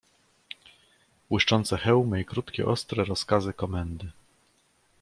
"Błyszczące 1.29 1.77
hełmy 1.77 2.21
i 2.21 2.25
krótkie, 2.25 2.65
ostre 2.65 3.03
rozkazy 3.03 3.53
komendy." 3.53 4.11